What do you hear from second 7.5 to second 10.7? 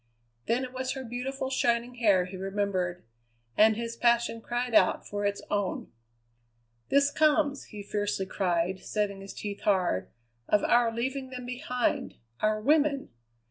he fiercely cried, setting his teeth hard, "of